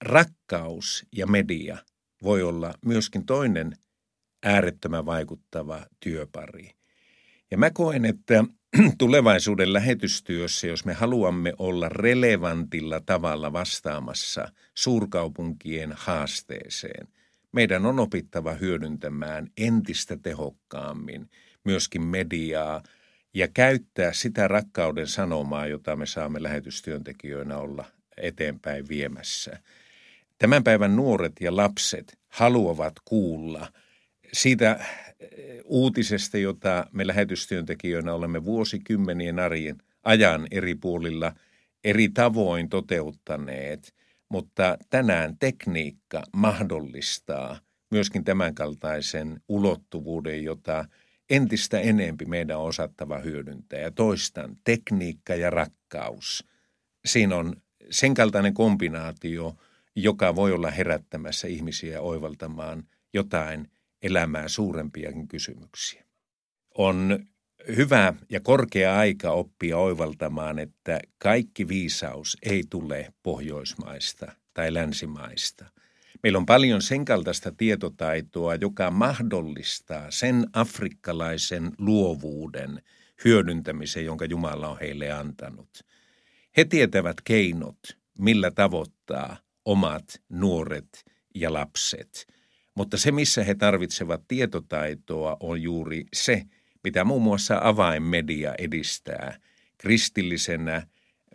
rakkaus 0.00 1.06
ja 1.12 1.26
media 1.26 1.78
voi 2.22 2.42
olla 2.42 2.74
myöskin 2.84 3.26
toinen 3.26 3.76
äärettömän 4.42 5.06
vaikuttava 5.06 5.86
työpari. 6.00 6.70
Ja 7.50 7.58
mä 7.58 7.70
koen, 7.70 8.04
että 8.04 8.44
tulevaisuuden 8.98 9.72
lähetystyössä, 9.72 10.66
jos 10.66 10.84
me 10.84 10.92
haluamme 10.92 11.52
olla 11.58 11.88
relevantilla 11.88 13.00
tavalla 13.00 13.52
vastaamassa 13.52 14.48
suurkaupunkien 14.74 15.92
haasteeseen, 15.96 17.08
meidän 17.52 17.86
on 17.86 18.00
opittava 18.00 18.52
hyödyntämään 18.52 19.48
entistä 19.56 20.16
tehokkaammin 20.16 21.30
myöskin 21.64 22.02
mediaa 22.02 22.82
ja 23.34 23.48
käyttää 23.48 24.12
sitä 24.12 24.48
rakkauden 24.48 25.06
sanomaa, 25.06 25.66
jota 25.66 25.96
me 25.96 26.06
saamme 26.06 26.42
lähetystyöntekijöinä 26.42 27.58
olla 27.58 27.84
eteenpäin 28.16 28.88
viemässä. 28.88 29.58
Tämän 30.38 30.64
päivän 30.64 30.96
nuoret 30.96 31.32
ja 31.40 31.56
lapset 31.56 32.18
haluavat 32.28 32.94
kuulla 33.04 33.72
siitä 34.32 34.84
uutisesta, 35.64 36.38
jota 36.38 36.86
me 36.92 37.06
lähetystyöntekijöinä 37.06 38.14
olemme 38.14 38.44
vuosikymmenien 38.44 39.38
arjen 39.38 39.76
ajan 40.02 40.46
eri 40.50 40.74
puolilla 40.74 41.32
eri 41.84 42.08
tavoin 42.08 42.68
toteuttaneet, 42.68 43.94
mutta 44.28 44.78
tänään 44.90 45.36
tekniikka 45.38 46.22
mahdollistaa 46.32 47.60
myöskin 47.90 48.24
tämänkaltaisen 48.24 49.40
ulottuvuuden, 49.48 50.44
jota 50.44 50.84
entistä 51.30 51.80
enempi 51.80 52.24
meidän 52.24 52.58
on 52.58 52.64
osattava 52.64 53.18
hyödyntää. 53.18 53.80
Ja 53.80 53.90
toistan, 53.90 54.56
tekniikka 54.64 55.34
ja 55.34 55.50
rakkaus. 55.50 56.44
Siinä 57.04 57.36
on 57.36 57.56
sen 57.90 58.14
kaltainen 58.14 58.54
kombinaatio, 58.54 59.56
joka 59.96 60.36
voi 60.36 60.52
olla 60.52 60.70
herättämässä 60.70 61.48
ihmisiä 61.48 62.00
oivaltamaan 62.00 62.84
jotain 63.14 63.68
elämää 64.02 64.48
suurempiakin 64.48 65.28
kysymyksiä. 65.28 66.04
On 66.78 67.26
hyvä 67.76 68.14
ja 68.30 68.40
korkea 68.40 68.98
aika 68.98 69.30
oppia 69.30 69.78
oivaltamaan, 69.78 70.58
että 70.58 71.00
kaikki 71.18 71.68
viisaus 71.68 72.36
ei 72.42 72.64
tule 72.70 73.12
Pohjoismaista 73.22 74.32
tai 74.54 74.74
länsimaista. 74.74 75.64
Meillä 76.22 76.38
on 76.38 76.46
paljon 76.46 76.82
sen 76.82 77.04
kaltaista 77.04 77.52
tietotaitoa, 77.52 78.54
joka 78.54 78.90
mahdollistaa 78.90 80.10
sen 80.10 80.46
afrikkalaisen 80.52 81.72
luovuuden 81.78 82.82
hyödyntämisen, 83.24 84.04
jonka 84.04 84.24
Jumala 84.24 84.68
on 84.68 84.78
heille 84.80 85.12
antanut. 85.12 85.68
He 86.56 86.64
tietävät 86.64 87.16
keinot, 87.24 87.78
millä 88.18 88.50
tavoittaa 88.50 89.36
omat 89.64 90.04
nuoret 90.28 91.04
ja 91.34 91.52
lapset– 91.52 92.26
mutta 92.74 92.96
se, 92.96 93.12
missä 93.12 93.44
he 93.44 93.54
tarvitsevat 93.54 94.22
tietotaitoa, 94.28 95.36
on 95.40 95.62
juuri 95.62 96.04
se, 96.12 96.42
mitä 96.84 97.04
muun 97.04 97.22
muassa 97.22 97.60
avainmedia 97.62 98.54
edistää 98.58 99.36
kristillisenä 99.78 100.86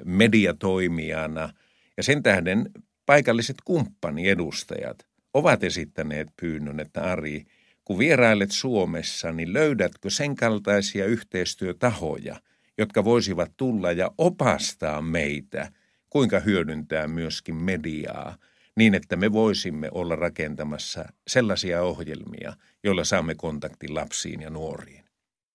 mediatoimijana. 0.06 1.53
Ja 1.98 2.03
sen 2.03 2.24
tähden 2.24 2.70
paikalliset 3.06 3.58
kumppaniedustajat 3.65 5.08
ovat 5.34 5.63
esittäneet 5.63 6.27
pyynnön, 6.41 6.79
että 6.79 7.03
Ari, 7.03 7.46
kun 7.86 8.00
vierailet 8.00 8.51
Suomessa, 8.51 9.32
niin 9.32 9.53
löydätkö 9.53 10.10
sen 10.10 10.36
kaltaisia 10.36 11.06
yhteistyötahoja, 11.06 12.41
jotka 12.77 13.03
voisivat 13.03 13.51
tulla 13.58 13.91
ja 13.91 14.12
opastaa 14.17 15.01
meitä, 15.01 15.72
kuinka 16.10 16.39
hyödyntää 16.39 17.08
myöskin 17.08 17.55
mediaa– 17.55 18.38
niin, 18.77 18.96
että 18.96 19.16
me 19.16 19.31
voisimme 19.31 19.90
olla 19.92 20.16
rakentamassa 20.16 21.05
sellaisia 21.27 21.83
ohjelmia, 21.83 22.53
joilla 22.83 23.03
saamme 23.03 23.35
kontaktin 23.35 23.96
lapsiin 23.96 24.42
ja 24.42 24.50
nuoriin. 24.50 25.03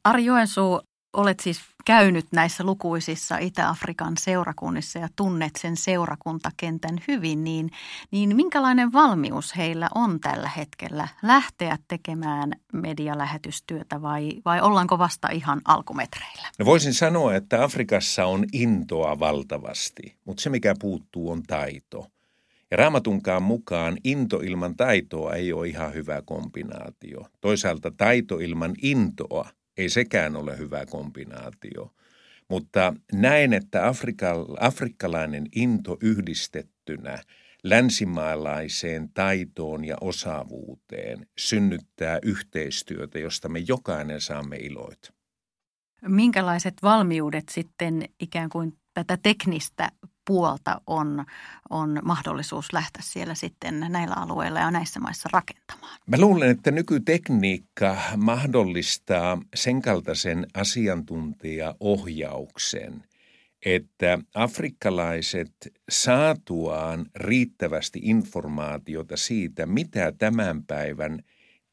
Ari 0.05 0.25
Joensuu, 0.25 0.81
olet 1.13 1.41
siis 1.41 1.61
käynyt 1.85 2.27
näissä 2.33 2.65
lukuisissa 2.65 3.39
Itä-Afrikan 3.39 4.13
seurakunnissa 4.19 4.99
ja 4.99 5.09
tunnet 5.17 5.51
sen 5.59 5.77
seurakuntakentän 5.77 6.99
hyvin, 7.09 7.45
niin, 7.45 7.71
niin 8.11 8.37
minkälainen 8.37 8.93
valmius 8.93 9.57
heillä 9.57 9.89
on 9.95 10.21
tällä 10.21 10.49
hetkellä 10.49 11.09
lähteä 11.23 11.79
tekemään 11.89 12.53
medialähetystyötä 12.73 14.03
vai, 14.03 14.31
vai 14.45 14.61
ollaanko 14.61 14.99
vasta 14.99 15.29
ihan 15.29 15.61
alkumetreillä? 15.65 16.49
No 16.59 16.65
voisin 16.65 16.95
sanoa, 16.95 17.35
että 17.35 17.65
Afrikassa 17.65 18.27
on 18.27 18.45
intoa 18.53 19.19
valtavasti, 19.19 20.17
mutta 20.25 20.43
se 20.43 20.51
mikä 20.51 20.75
puuttuu 20.81 21.31
on 21.31 21.43
taito– 21.43 22.07
ja 22.73 22.77
raamatunkaan 22.77 23.43
mukaan 23.43 23.97
into 24.05 24.41
ilman 24.41 24.77
taitoa 24.77 25.35
ei 25.35 25.53
ole 25.53 25.69
ihan 25.69 25.95
hyvä 25.95 26.23
kombinaatio. 26.23 27.27
Toisaalta 27.41 27.91
taito 27.97 28.39
ilman 28.39 28.75
intoa 28.83 29.49
ei 29.77 29.89
sekään 29.89 30.37
ole 30.37 30.59
hyvä 30.59 30.87
kombinaatio. 30.87 31.95
Mutta 32.49 32.95
näen, 33.13 33.53
että 33.53 33.83
afrikkalainen 34.61 35.47
into 35.57 35.97
yhdistettynä 36.03 37.19
länsimaalaiseen 37.65 39.11
taitoon 39.15 39.85
ja 39.85 39.97
osaavuuteen 40.01 41.27
synnyttää 41.39 42.19
yhteistyötä, 42.23 43.19
josta 43.19 43.49
me 43.49 43.59
jokainen 43.69 44.21
saamme 44.21 44.57
iloita. 44.57 45.13
Minkälaiset 46.09 46.75
valmiudet 46.83 47.49
sitten 47.51 48.03
ikään 48.21 48.49
kuin 48.49 48.73
tätä 48.95 49.19
teknistä 49.23 49.89
puolta 50.25 50.81
on, 50.87 51.25
on 51.71 52.01
mahdollisuus 52.05 52.73
lähteä 52.73 53.03
siellä 53.05 53.35
sitten 53.35 53.87
näillä 53.89 54.15
alueilla 54.15 54.61
ja 54.61 54.71
näissä 54.71 55.01
maissa 55.01 55.29
rakentamaan. 55.33 55.99
Mä 56.07 56.19
luulen, 56.19 56.51
että 56.51 56.71
nykytekniikka 56.71 57.97
mahdollistaa 58.17 59.39
sen 59.55 59.83
kaltaisen 59.83 60.47
asiantuntijaohjauksen, 60.55 63.05
että 63.67 64.19
afrikkalaiset 64.35 65.53
saatuaan 65.91 67.07
riittävästi 67.17 68.01
informaatiota 68.03 69.17
siitä, 69.17 69.67
mitä 69.67 70.13
tämän 70.19 70.65
päivän 70.65 71.23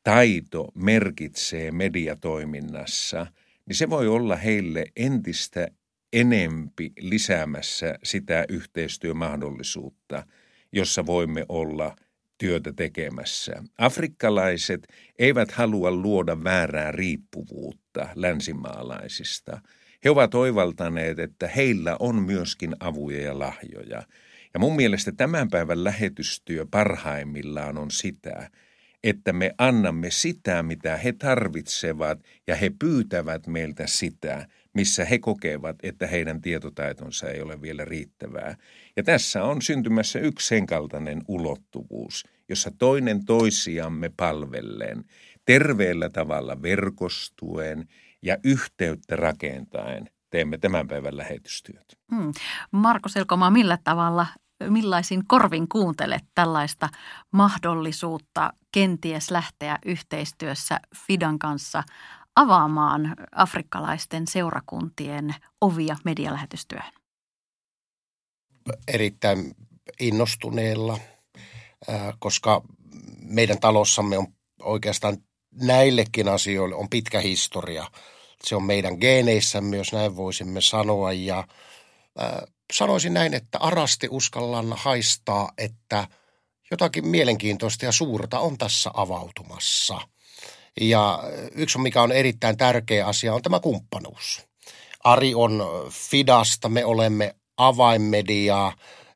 taito 0.03 0.67
merkitsee 0.75 1.71
mediatoiminnassa, 1.71 3.27
niin 3.65 3.75
se 3.75 3.89
voi 3.89 4.07
olla 4.07 4.35
heille 4.35 4.85
entistä 4.95 5.67
enempi 6.13 6.91
lisäämässä 6.99 7.95
sitä 8.03 8.45
yhteistyömahdollisuutta, 8.49 10.25
jossa 10.71 11.05
voimme 11.05 11.45
olla 11.49 11.95
työtä 12.37 12.73
tekemässä. 12.73 13.63
Afrikkalaiset 13.77 14.87
eivät 15.19 15.51
halua 15.51 15.91
luoda 15.91 16.43
väärää 16.43 16.91
riippuvuutta 16.91 18.09
länsimaalaisista. 18.15 19.61
He 20.05 20.09
ovat 20.09 20.35
oivaltaneet, 20.35 21.19
että 21.19 21.47
heillä 21.47 21.95
on 21.99 22.23
myöskin 22.23 22.75
avuja 22.79 23.21
ja 23.21 23.39
lahjoja. 23.39 24.03
Ja 24.53 24.59
mun 24.59 24.75
mielestä 24.75 25.11
tämän 25.11 25.49
päivän 25.49 25.83
lähetystyö 25.83 26.65
parhaimmillaan 26.71 27.77
on 27.77 27.91
sitä, 27.91 28.49
että 29.03 29.33
me 29.33 29.51
annamme 29.57 30.11
sitä, 30.11 30.63
mitä 30.63 30.97
he 30.97 31.13
tarvitsevat, 31.13 32.19
ja 32.47 32.55
he 32.55 32.71
pyytävät 32.79 33.47
meiltä 33.47 33.87
sitä, 33.87 34.47
missä 34.73 35.05
he 35.05 35.19
kokevat, 35.19 35.75
että 35.83 36.07
heidän 36.07 36.41
tietotaitonsa 36.41 37.29
ei 37.29 37.41
ole 37.41 37.61
vielä 37.61 37.85
riittävää. 37.85 38.55
Ja 38.95 39.03
tässä 39.03 39.43
on 39.43 39.61
syntymässä 39.61 40.19
yksi 40.19 40.47
sen 40.47 40.65
kaltainen 40.65 41.21
ulottuvuus, 41.27 42.23
jossa 42.49 42.71
toinen 42.77 43.25
toisiamme 43.25 44.11
palvellen, 44.17 45.03
terveellä 45.45 46.09
tavalla 46.09 46.61
verkostuen 46.61 47.87
ja 48.21 48.37
yhteyttä 48.43 49.15
rakentaen 49.15 50.09
teemme 50.29 50.57
tämän 50.57 50.87
päivän 50.87 51.17
lähetystyöt. 51.17 51.97
Hmm. 52.15 52.33
Marko 52.71 53.09
Selkomaa, 53.09 53.51
millä 53.51 53.77
tavalla, 53.83 54.27
millaisin 54.69 55.27
korvin 55.27 55.67
kuuntelet 55.67 56.23
tällaista 56.35 56.89
mahdollisuutta 57.31 58.53
kenties 58.71 59.31
lähteä 59.31 59.79
yhteistyössä 59.85 60.79
Fidan 61.07 61.39
kanssa 61.39 61.83
avaamaan 62.35 63.15
afrikkalaisten 63.35 64.27
seurakuntien 64.27 65.35
ovia 65.61 65.97
medialähetystyöhön? 66.03 66.93
Erittäin 68.87 69.55
innostuneella, 69.99 70.99
koska 72.19 72.61
meidän 73.21 73.59
talossamme 73.59 74.17
on 74.17 74.27
oikeastaan 74.61 75.17
näillekin 75.61 76.27
asioille 76.27 76.75
on 76.75 76.89
pitkä 76.89 77.19
historia. 77.19 77.87
Se 78.43 78.55
on 78.55 78.63
meidän 78.63 78.97
geeneissämme, 79.01 79.77
jos 79.77 79.93
näin 79.93 80.15
voisimme 80.15 80.61
sanoa. 80.61 81.13
Ja 81.13 81.47
sanoisin 82.73 83.13
näin, 83.13 83.33
että 83.33 83.57
arasti 83.57 84.07
uskallan 84.11 84.73
haistaa, 84.77 85.51
että 85.57 86.07
jotakin 86.71 87.07
mielenkiintoista 87.07 87.85
ja 87.85 87.91
suurta 87.91 88.39
on 88.39 88.57
tässä 88.57 88.91
avautumassa– 88.93 90.01
Ja 90.81 91.23
yksi, 91.55 91.77
mikä 91.77 92.01
on 92.01 92.11
erittäin 92.11 92.57
tärkeä 92.57 93.07
asia, 93.07 93.33
on 93.33 93.41
tämä 93.41 93.59
kumppanuus. 93.59 94.47
Ari 95.03 95.35
on 95.35 95.63
Fidasta, 95.89 96.69
me 96.69 96.85
olemme 96.85 97.35
avainmediaa 97.57 98.73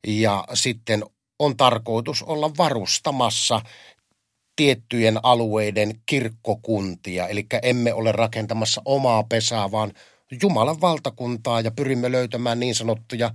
ja 0.08 0.44
sitten 0.54 1.04
on 1.40 1.58
tarkoitus 1.58 2.24
olla 2.24 2.52
varustamassa 2.58 3.62
tiettyjen 4.56 5.20
alueiden 5.24 6.02
kirkkokuntia. 6.06 7.28
Eli 7.28 7.46
emme 7.64 7.94
ole 7.94 8.12
rakentamassa 8.12 8.82
omaa 8.86 9.24
pesää, 9.24 9.72
vaan 9.72 9.94
Jumalan 10.42 10.82
valtakuntaa 10.82 11.62
ja 11.62 11.72
pyrimme 11.72 12.12
löytämään 12.12 12.60
niin 12.60 12.76
sanottuja 12.76 13.32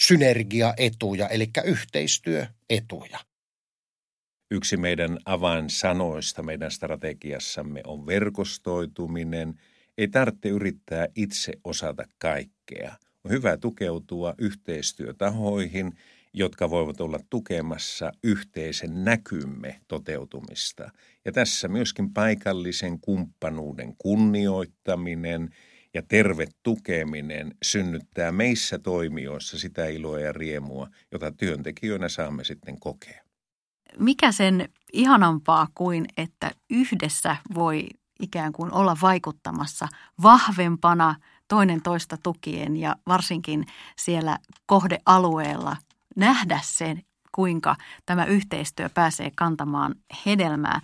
synergiaetuja, 0.00 1.28
eli 1.28 1.50
yhteistyöetuja. 1.64 3.18
Yksi 4.50 4.76
meidän 4.76 5.18
avainsanoista 5.24 6.42
meidän 6.42 6.70
strategiassamme 6.70 7.80
on 7.86 8.06
verkostoituminen. 8.06 9.54
Ei 9.98 10.08
tarvitse 10.08 10.48
yrittää 10.48 11.06
itse 11.14 11.52
osata 11.64 12.04
kaikkea. 12.18 12.96
On 13.24 13.30
hyvä 13.30 13.56
tukeutua 13.56 14.34
yhteistyötahoihin, 14.38 15.92
jotka 16.32 16.70
voivat 16.70 17.00
olla 17.00 17.18
tukemassa 17.30 18.12
yhteisen 18.24 19.04
näkymme 19.04 19.80
toteutumista. 19.88 20.90
Ja 21.24 21.32
tässä 21.32 21.68
myöskin 21.68 22.12
paikallisen 22.12 23.00
kumppanuuden 23.00 23.94
kunnioittaminen 23.98 25.50
ja 25.94 26.02
terve 26.02 26.46
tukeminen 26.62 27.54
synnyttää 27.62 28.32
meissä 28.32 28.78
toimijoissa 28.78 29.58
sitä 29.58 29.86
iloa 29.86 30.20
ja 30.20 30.32
riemua, 30.32 30.88
jota 31.12 31.32
työntekijöinä 31.32 32.08
saamme 32.08 32.44
sitten 32.44 32.80
kokea 32.80 33.25
mikä 33.98 34.32
sen 34.32 34.68
ihanampaa 34.92 35.68
kuin, 35.74 36.06
että 36.16 36.50
yhdessä 36.70 37.36
voi 37.54 37.86
ikään 38.20 38.52
kuin 38.52 38.72
olla 38.72 38.96
vaikuttamassa 39.02 39.88
vahvempana 40.22 41.14
toinen 41.48 41.82
toista 41.82 42.16
tukien 42.22 42.76
ja 42.76 42.96
varsinkin 43.06 43.66
siellä 43.96 44.38
kohdealueella 44.66 45.76
nähdä 46.16 46.60
sen, 46.62 47.02
kuinka 47.34 47.76
tämä 48.06 48.24
yhteistyö 48.24 48.88
pääsee 48.88 49.30
kantamaan 49.36 49.94
hedelmää. 50.26 50.80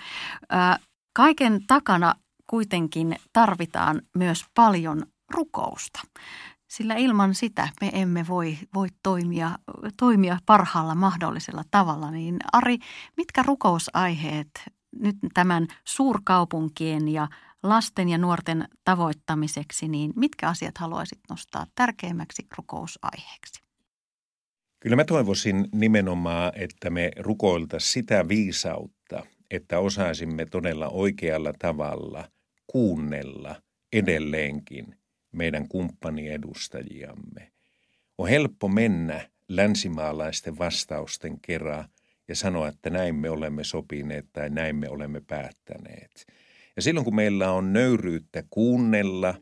Kaiken 1.13 1.67
takana 1.67 2.15
kuitenkin 2.47 3.17
tarvitaan 3.33 4.03
myös 4.17 4.45
paljon 4.55 5.07
rukousta 5.31 6.01
sillä 6.77 6.95
ilman 6.95 7.35
sitä 7.35 7.69
me 7.81 7.91
emme 7.95 8.25
voi, 8.29 8.59
voi 8.75 8.89
toimia, 9.03 9.51
toimia 9.99 10.39
parhaalla 10.47 10.95
mahdollisella 10.95 11.63
tavalla. 11.71 12.11
Niin 12.11 12.37
Ari, 12.53 12.79
mitkä 13.17 13.43
rukousaiheet 13.43 14.51
nyt 15.01 15.17
tämän 15.35 15.67
suurkaupunkien 15.85 17.09
ja 17.09 17.29
lasten 17.63 18.09
ja 18.09 18.19
nuorten 18.19 18.69
tavoittamiseksi, 18.85 19.89
niin 19.89 20.13
mitkä 20.17 20.49
asiat 20.49 20.79
haluaisit 20.79 21.19
nostaa 21.31 21.67
tärkeimmäksi 21.75 22.47
rukousaiheeksi? 22.59 23.63
Kyllä 24.81 24.97
mä 24.97 25.05
toivoisin 25.05 25.69
nimenomaan, 25.73 26.53
että 26.55 26.91
me 26.91 27.11
rukoilta 27.19 27.81
sitä 27.81 28.29
viisautta, 28.29 29.27
että 29.51 29.79
osaisimme 29.79 30.47
todella 30.47 30.89
oikealla 30.89 31.53
tavalla 31.59 32.29
kuunnella 32.67 33.57
edelleenkin– 33.93 34.97
meidän 35.33 35.69
kumppaniedustajiamme. 35.69 37.53
On 38.19 38.29
helppo 38.29 38.69
mennä 38.69 39.29
länsimaalaisten 39.49 40.59
vastausten 40.59 41.41
kerran 41.41 41.85
ja 42.29 42.37
sanoa, 42.37 42.69
että 42.69 42.91
näin 42.91 43.15
me 43.15 43.31
olemme 43.31 43.65
sopineet 43.65 44.27
tai 44.33 44.51
näin 44.51 44.77
me 44.77 44.89
olemme 44.89 45.21
päättäneet. 45.21 46.27
Ja 46.77 46.83
silloin 46.83 47.05
kun 47.05 47.15
meillä 47.15 47.53
on 47.53 47.73
nöyryyttä 47.73 48.45
kuunnella 48.51 49.35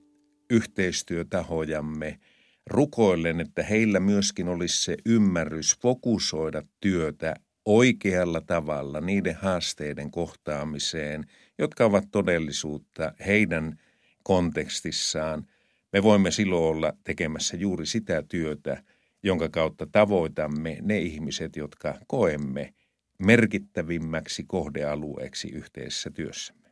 yhteistyötahojamme, 0.51 2.19
rukoillen, 2.67 3.41
että 3.41 3.63
heillä 3.63 4.01
myöskin 4.01 4.49
olisi 4.49 4.83
se 4.83 4.97
ymmärrys 5.07 5.79
fokusoida 5.83 6.63
työtä 6.81 7.35
oikealla 7.65 8.41
tavalla 8.41 9.01
niiden 9.01 9.35
haasteiden 9.35 10.11
kohtaamiseen, 10.11 11.25
jotka 11.59 11.85
ovat 11.85 12.05
todellisuutta 12.11 13.13
heidän 13.27 13.79
kontekstissaan– 14.23 15.47
me 15.93 16.03
voimme 16.03 16.31
silloin 16.31 16.63
olla 16.63 16.93
tekemässä 17.05 17.57
juuri 17.57 17.87
sitä 17.87 18.23
työtä, 18.23 18.83
jonka 19.23 19.49
kautta 19.49 19.87
tavoitamme 19.93 20.79
ne 20.83 20.99
ihmiset, 20.99 21.57
jotka 21.57 21.95
koemme 22.07 22.75
merkittävimmäksi 23.19 24.45
kohdealueeksi 24.45 25.49
yhteisessä 25.49 26.11
työssämme. 26.11 26.71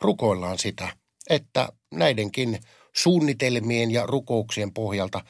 Rukoillaan 0.00 0.58
sitä, 0.58 0.88
että 1.30 1.68
näidenkin 1.90 2.58
suunnitelmien 2.92 3.90
ja 3.90 4.06
rukouksien 4.06 4.72
pohjalta 4.72 5.24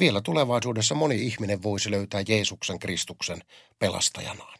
vielä 0.00 0.20
tulevaisuudessa 0.20 0.94
moni 0.94 1.26
ihminen 1.26 1.62
voisi 1.62 1.90
löytää 1.90 2.22
Jeesuksen 2.28 2.78
Kristuksen 2.78 3.38
pelastajanaan. 3.78 4.57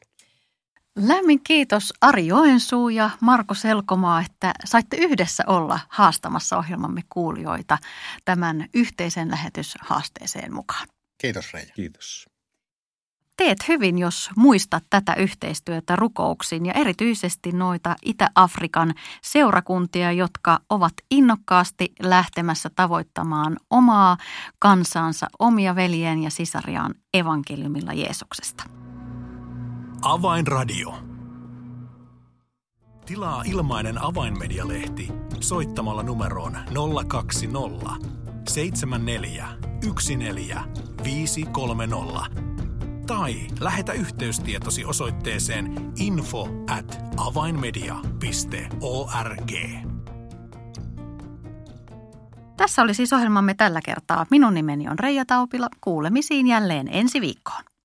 Lämmin 1.07 1.43
kiitos 1.45 1.93
Ari 2.01 2.27
Joensuu 2.27 2.89
ja 2.89 3.11
Marko 3.21 3.55
Selkomaa, 3.55 4.21
että 4.21 4.53
saitte 4.65 4.97
yhdessä 4.97 5.45
olla 5.47 5.81
haastamassa 5.89 6.59
ohjelmamme 6.59 7.03
kuulijoita 7.09 7.79
tämän 8.25 8.67
yhteisen 8.75 9.31
lähetyshaasteeseen 9.31 10.55
mukaan. 10.55 10.87
Kiitos 11.21 11.53
Reija. 11.53 11.73
Kiitos. 11.75 12.27
Teet 13.37 13.69
hyvin, 13.69 13.99
jos 13.99 14.31
muistat 14.37 14.85
tätä 14.91 15.15
yhteistyötä 15.15 15.97
rukouksiin 15.97 16.67
ja 16.67 16.73
erityisesti 16.73 17.53
noita 17.53 17.97
Itä-Afrikan 18.05 18.95
seurakuntia, 19.23 20.13
jotka 20.13 20.61
ovat 20.71 20.93
innokkaasti 21.11 21.93
lähtemässä 22.03 22.71
tavoittamaan 22.77 23.57
omaa 23.71 24.17
kansansa, 24.59 25.27
omia 25.39 25.77
veljien 25.77 26.23
ja 26.23 26.31
sisariaan 26.31 26.95
evankeliumilla 27.15 27.93
Jeesuksesta. 27.93 28.78
Avainradio. 30.03 30.95
Tilaa 33.07 33.43
ilmainen 33.47 34.05
avainmedialehti 34.05 35.09
soittamalla 35.41 36.03
numeroon 36.03 36.59
020 37.09 37.87
74 38.49 39.49
14 40.17 42.27
tai 43.07 43.35
lähetä 43.61 43.93
yhteystietosi 43.93 44.85
osoitteeseen 44.85 45.93
info 45.97 46.49
at 46.71 46.99
avainmedia.org. 47.17 49.53
Tässä 52.57 52.83
oli 52.83 52.95
siis 52.95 53.13
ohjelmamme 53.13 53.55
tällä 53.55 53.81
kertaa. 53.85 54.27
Minun 54.31 54.55
nimeni 54.55 54.89
on 54.89 54.99
Reija 54.99 55.25
Taupila. 55.27 55.69
Kuulemisiin 55.81 56.47
jälleen 56.47 56.89
ensi 56.93 57.21
viikkoon. 57.21 57.78